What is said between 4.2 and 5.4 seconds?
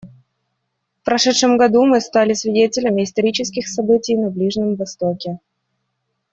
Ближнем Востоке.